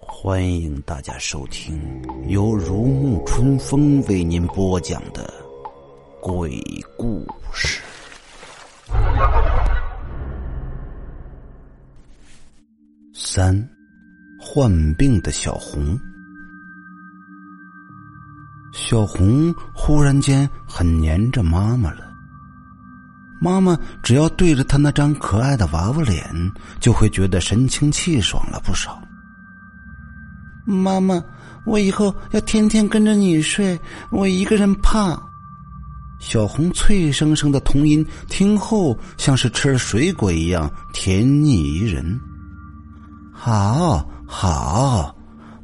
[0.00, 1.80] 欢迎大家收听
[2.28, 5.32] 由如沐春风为您播讲的
[6.20, 6.60] 鬼
[6.96, 7.82] 故事。
[13.14, 13.68] 三，
[14.40, 15.98] 患病的小红。
[18.88, 22.10] 小红忽然间很黏着妈妈了。
[23.38, 26.24] 妈妈只要对着她那张可爱的娃娃脸，
[26.80, 28.98] 就会觉得神清气爽了不少。
[30.64, 31.22] 妈妈，
[31.66, 33.78] 我以后要天天跟着你睡，
[34.10, 35.20] 我一个人怕。
[36.18, 42.18] 小红脆生生的童音听后，像是吃了水果一样甜腻宜人。
[43.34, 45.14] 好好，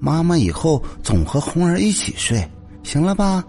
[0.00, 2.50] 妈妈以后总和红儿一起睡，
[2.82, 3.44] 行了吧？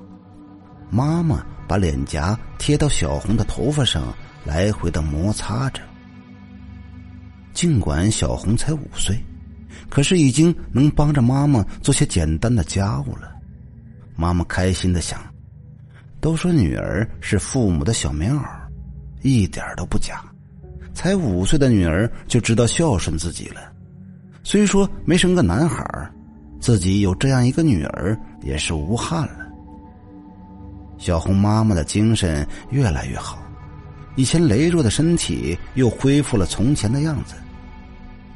[0.90, 4.14] 妈妈把脸颊贴到小红的头发上，
[4.46, 5.82] 来回的摩擦着。
[7.54, 9.18] 尽管小红才五岁。
[9.90, 13.34] 可是已经能帮着妈妈做些简单的家务了，
[14.16, 15.20] 妈妈开心的想：
[16.22, 18.46] 都说女儿是父母的小棉袄，
[19.22, 20.24] 一点都不假。
[20.94, 23.62] 才五岁的女儿就知道孝顺自己了。
[24.44, 25.84] 虽说没生个男孩
[26.62, 29.48] 自己有这样一个女儿也是无憾了。
[31.00, 33.42] 小红妈妈的精神越来越好，
[34.16, 37.34] 以前羸弱的身体又恢复了从前的样子。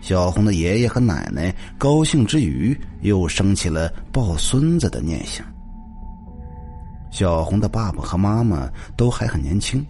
[0.02, 5.46] 小红的爷爷和奶奶高兴之余，又升起了抱孙子的念想。
[7.12, 8.68] 小红的爸爸和妈妈
[8.98, 9.86] 都还很年轻，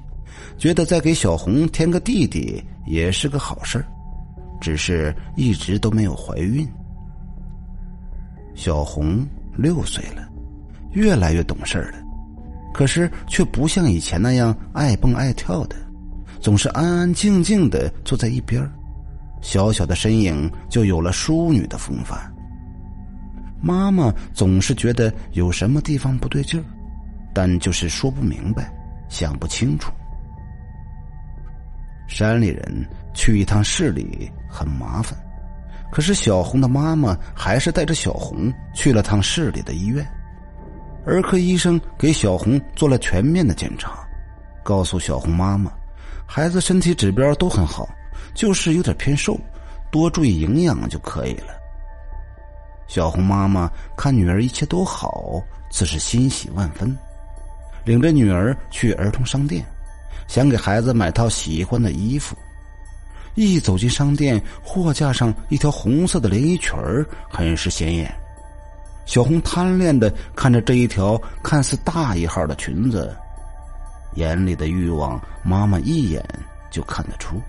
[0.57, 3.83] 觉得再给小红添个弟弟也是个好事
[4.59, 6.67] 只是一直都没有怀孕。
[8.55, 9.25] 小红
[9.55, 10.27] 六岁了，
[10.93, 11.99] 越来越懂事了，
[12.73, 15.75] 可是却不像以前那样爱蹦爱跳的，
[16.39, 18.67] 总是安安静静的坐在一边
[19.41, 22.17] 小小的身影就有了淑女的风范。
[23.61, 26.65] 妈妈总是觉得有什么地方不对劲儿，
[27.33, 28.71] 但就是说不明白，
[29.09, 29.91] 想不清楚。
[32.07, 35.17] 山里人去一趟市里很麻烦，
[35.91, 40.05] 可是小红的妈妈还是带着小红去了趟市里的医院。
[41.05, 44.05] 儿科医生给小红做了全面的检查，
[44.63, 45.71] 告诉小红妈妈，
[46.25, 47.87] 孩子身体指标都很好。
[48.33, 49.39] 就是有点偏瘦，
[49.89, 51.53] 多注意营养就可以了。
[52.85, 55.41] 小红妈妈看女儿一切都好，
[55.71, 56.93] 自是欣喜万分，
[57.85, 59.65] 领着女儿去儿童商店，
[60.27, 62.35] 想给孩子买套喜欢的衣服。
[63.35, 68.13] 一走进商店，货架上一条红色的连衣裙儿很是显眼。
[69.05, 73.15] 小红贪恋的看着这一条看似大一号的裙子，
[74.15, 76.23] 眼里的欲望，妈妈一眼
[76.71, 77.39] 就看得出。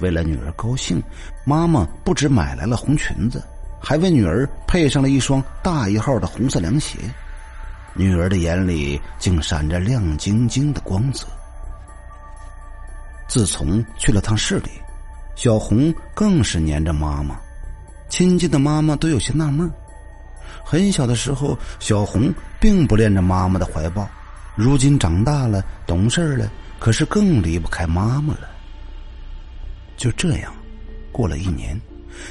[0.00, 1.02] 为了女儿高兴，
[1.44, 3.42] 妈妈不止买来了红裙子，
[3.80, 6.98] 还为女儿配上了一双大一号的红色凉鞋。
[7.92, 11.26] 女儿的眼里竟闪着亮晶晶的光泽。
[13.28, 14.70] 自从去了趟市里，
[15.34, 17.36] 小红更是黏着妈妈，
[18.08, 19.70] 亲近的妈妈都有些纳闷
[20.64, 24.08] 很小的时候，小红并不恋着妈妈的怀抱，
[24.54, 28.48] 如今长大了，懂事了，可是更离不开妈妈了。
[29.96, 30.52] 就这样，
[31.12, 31.80] 过了一年，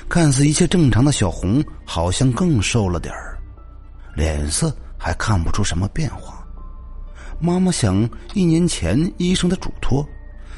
[0.09, 3.37] 看似一切正常的小红，好像更瘦了点儿，
[4.15, 6.45] 脸色还看不出什么变化。
[7.39, 10.07] 妈妈想，一年前医生的嘱托，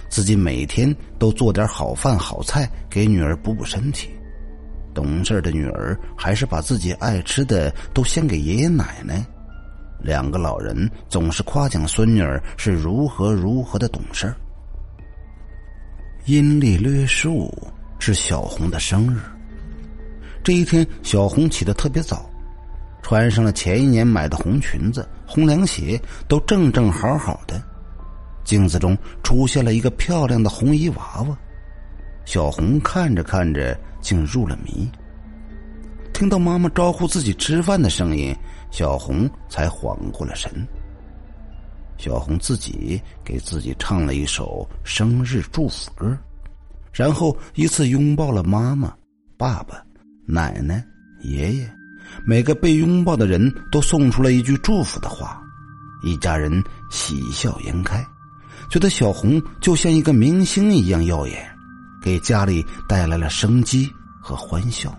[0.09, 4.09] 自己每天都做点好饭好菜给女儿补补身体。
[4.93, 9.23] 懂事的女儿还是把自己爱吃的都先给爷爷奶奶，
[9.99, 14.33] 两个老人总是夸奖孙女儿是如何如何的懂事。
[16.25, 17.55] 阴历六月十五
[17.99, 19.19] 是小红的生日。
[20.43, 22.29] 这一天，小红起得特别早，
[23.01, 27.61] 穿上了前一年买的红裙子、红凉鞋，都正正好好的。
[28.47, 31.37] 镜子中出现了一个漂亮的红衣娃娃，
[32.23, 34.89] 小红看着看着，竟入了迷。
[36.13, 38.33] 听到妈妈招呼自己吃饭的声音，
[38.71, 40.49] 小红才缓过了神。
[41.97, 46.17] 小红自己给自己唱了一首生日祝福歌，
[46.93, 48.95] 然后一次拥抱了妈妈、
[49.35, 49.83] 爸爸、
[50.25, 50.81] 奶奶、
[51.19, 51.69] 爷爷，
[52.25, 55.43] 每个被拥抱的人都送出了一句祝福的话，
[56.01, 58.01] 一家人喜笑颜开，
[58.69, 61.57] 觉得小红就像一个明星一样耀眼，
[62.01, 63.91] 给家里带来了生机
[64.21, 64.93] 和欢笑。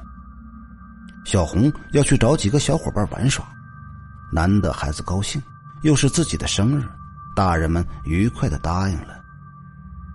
[1.25, 3.47] 小红要去找几个小伙伴玩耍。
[4.31, 5.43] 难得孩子高兴，
[5.83, 6.85] 又是自己的生日，
[7.35, 9.19] 大人们愉快的答应了。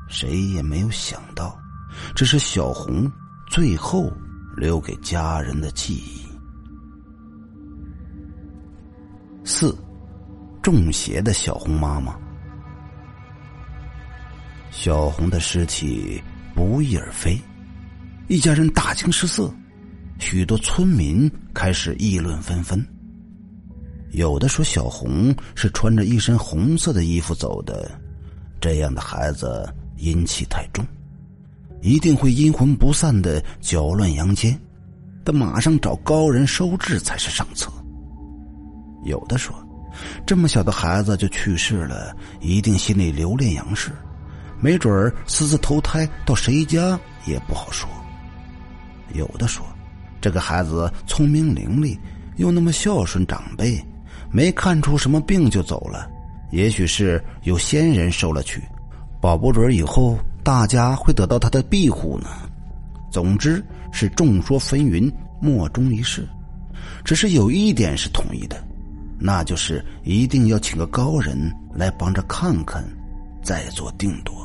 [0.07, 1.59] 谁也没有想到，
[2.15, 3.11] 这是小红
[3.47, 4.11] 最后
[4.55, 6.23] 留给家人的记忆。
[9.43, 9.75] 四，
[10.61, 12.15] 中邪的小红妈妈。
[14.75, 16.21] 小红的尸体
[16.55, 17.39] 不翼而飞，
[18.27, 19.53] 一家人大惊失色，
[20.17, 22.83] 许多村民开始议论纷纷。
[24.13, 27.91] 有的说小红是穿着一身红色的衣服走的，
[28.59, 30.83] 这样的孩子阴气太重，
[31.81, 34.59] 一定会阴魂不散的搅乱阳间，
[35.23, 37.71] 得马上找高人收治才是上策。
[39.05, 39.55] 有的说，
[40.25, 43.91] 这么小的孩子就去世了，一定心里留恋杨氏。
[44.63, 47.89] 没准儿私自投胎到谁家也不好说。
[49.13, 49.65] 有的说，
[50.21, 51.99] 这个孩子聪明伶俐，
[52.37, 53.77] 又那么孝顺长辈，
[54.31, 56.09] 没看出什么病就走了，
[56.51, 58.63] 也许是有仙人收了去，
[59.19, 62.29] 保不准以后大家会得到他的庇护呢。
[63.11, 63.61] 总之
[63.91, 66.25] 是众说纷纭，莫衷一是。
[67.03, 68.63] 只是有一点是统一的，
[69.19, 72.81] 那就是一定要请个高人来帮着看看，
[73.43, 74.41] 再做定夺。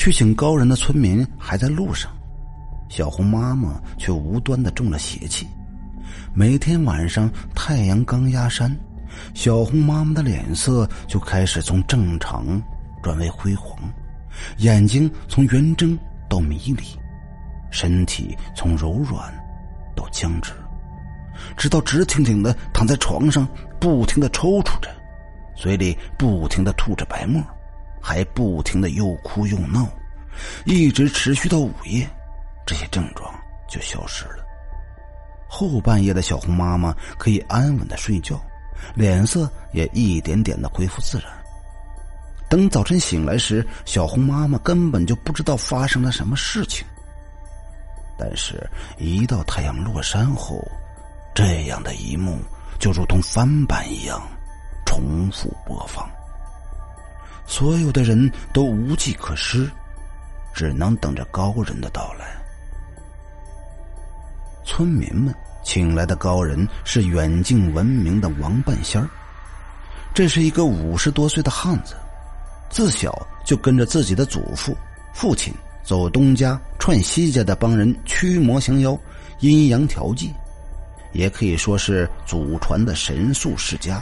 [0.00, 2.10] 去请高人的村民还在路上，
[2.88, 5.46] 小红妈妈却无端的中了邪气。
[6.32, 8.74] 每天晚上太阳刚压山，
[9.34, 12.58] 小红妈妈的脸色就开始从正常
[13.02, 13.78] 转为灰黄，
[14.56, 15.98] 眼睛从圆睁
[16.30, 16.82] 到迷离，
[17.70, 19.30] 身体从柔软
[19.94, 20.50] 到僵直，
[21.58, 23.46] 直到直挺挺的躺在床上，
[23.78, 24.88] 不停的抽搐着，
[25.54, 27.44] 嘴里不停的吐着白沫。
[28.00, 29.86] 还不停的又哭又闹，
[30.64, 32.08] 一直持续到午夜，
[32.66, 33.32] 这些症状
[33.68, 34.44] 就消失了。
[35.48, 38.40] 后半夜的小红妈妈可以安稳的睡觉，
[38.94, 41.26] 脸色也一点点的恢复自然。
[42.48, 46.86] 等早晨醒来时，小红妈妈根本就不知道发生了什么事情。
[48.18, 48.68] 但是，
[48.98, 50.60] 一到太阳落山后，
[51.34, 52.38] 这样的一幕
[52.78, 54.20] 就如同翻版一样，
[54.84, 56.08] 重复播放。
[57.50, 59.68] 所有的人都无计可施，
[60.54, 62.40] 只能等着高人的到来。
[64.64, 69.10] 村民们请来的高人是远近闻名的王半仙儿。
[70.14, 71.96] 这是一个五十多岁的汉子，
[72.70, 74.76] 自小就跟着自己的祖父、
[75.12, 75.52] 父亲
[75.82, 78.96] 走东家串西家的帮人驱魔降妖、
[79.40, 80.32] 阴阳调剂，
[81.12, 84.00] 也可以说是祖传的神术世家。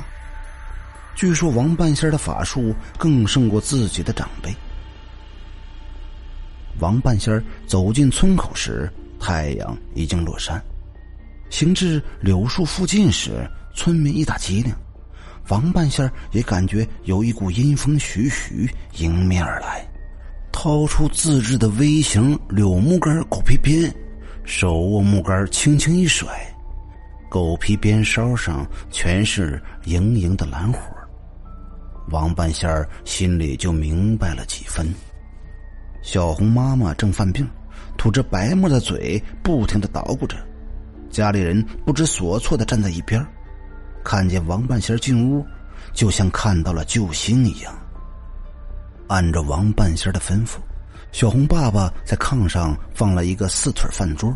[1.18, 4.54] 据说王半仙的法术更胜过自己的长辈。
[6.78, 8.88] 王半仙走进村口时，
[9.18, 10.62] 太阳已经落山。
[11.50, 14.72] 行至柳树附近时，村民一打机灵，
[15.48, 19.84] 王半仙也感觉有一股阴风徐徐迎面而来，
[20.52, 23.92] 掏出自制的微型柳木杆狗皮鞭，
[24.44, 26.28] 手握木杆轻轻一甩，
[27.28, 30.80] 狗皮鞭梢上全是莹莹的蓝火。
[32.10, 34.86] 王半仙儿心里就明白了几分。
[36.02, 37.48] 小红妈妈正犯病，
[37.96, 40.36] 吐着白沫的嘴，不停的捣鼓着。
[41.10, 43.24] 家里人不知所措的站在一边，
[44.04, 45.44] 看见王半仙进屋，
[45.92, 47.76] 就像看到了救星一样。
[49.08, 50.58] 按照王半仙的吩咐，
[51.12, 54.34] 小红爸爸在炕上放了一个四腿饭桌，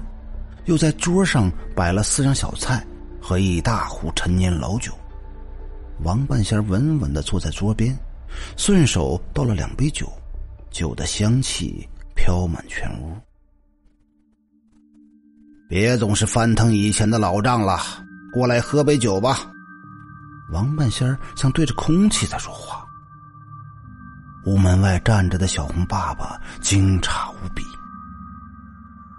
[0.64, 2.84] 又在桌上摆了四样小菜
[3.20, 4.92] 和一大壶陈年老酒。
[6.02, 7.96] 王半仙稳稳的坐在桌边，
[8.56, 10.10] 顺手倒了两杯酒，
[10.70, 13.16] 酒的香气飘满全屋。
[15.68, 17.78] 别总是翻腾以前的老账了，
[18.32, 19.38] 过来喝杯酒吧。
[20.52, 22.84] 王半仙像对着空气在说话。
[24.44, 27.62] 屋门外站着的小红爸爸惊诧无比，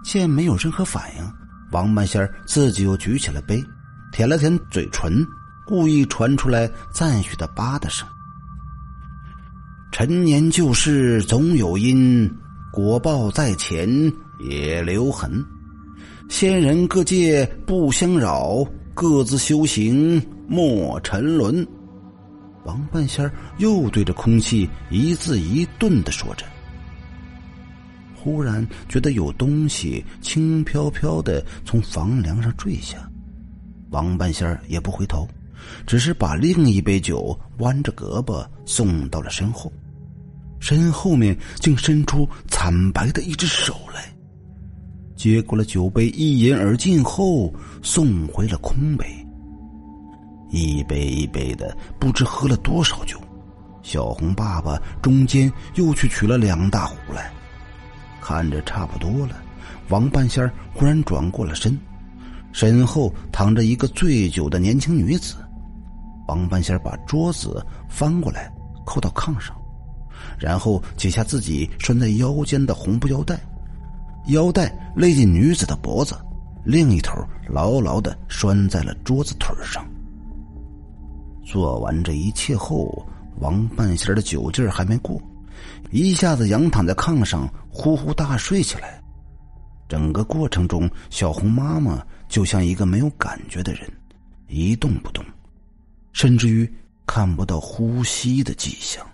[0.04, 1.32] 见没有任何反应，
[1.72, 3.64] 王半仙自己又举起了杯，
[4.12, 5.26] 舔了舔嘴唇。
[5.66, 8.06] 故意传出来赞许的吧嗒声。
[9.90, 12.30] 陈年旧事总有因，
[12.72, 13.88] 果报在前
[14.40, 15.44] 也留痕。
[16.28, 21.66] 仙人各界不相扰，各自修行莫沉沦。
[22.64, 26.44] 王半仙又对着空气一字一顿的说着。
[28.14, 32.96] 忽然觉得有东西轻飘飘的从房梁上坠下，
[33.90, 35.28] 王半仙也不回头。
[35.86, 39.72] 只是把另一杯酒弯着胳膊送到了身后，
[40.60, 44.12] 身后面竟伸出惨白的一只手来，
[45.14, 47.52] 接过了酒杯，一饮而尽后
[47.82, 49.06] 送回了空杯。
[50.50, 53.20] 一杯一杯的，不知喝了多少酒。
[53.82, 57.30] 小红爸爸中间又去取了两大壶来，
[58.20, 59.42] 看着差不多了。
[59.90, 61.78] 王半仙忽然转过了身，
[62.52, 65.36] 身后躺着一个醉酒的年轻女子。
[66.26, 68.52] 王半仙把桌子翻过来，
[68.84, 69.56] 扣到炕上，
[70.38, 73.38] 然后解下自己拴在腰间的红布腰带，
[74.26, 76.16] 腰带勒进女子的脖子，
[76.64, 77.12] 另一头
[77.48, 79.84] 牢牢的拴在了桌子腿上。
[81.44, 83.06] 做完这一切后。
[83.40, 85.20] 王半仙的酒劲儿还没过，
[85.90, 89.02] 一下子仰躺在炕上，呼呼大睡起来。
[89.88, 93.92] 整个过程中，小红妈妈就像一个没有感觉的人，
[94.46, 95.24] 一动不动，
[96.14, 96.72] 甚至于
[97.06, 99.06] 看不到呼吸的迹象。